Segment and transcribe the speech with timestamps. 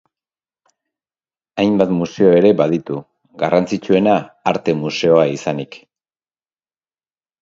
[1.63, 2.97] Hainbat museo ere baditu,
[3.43, 4.17] garrantzitsuena
[4.53, 5.79] arte museoa izanik.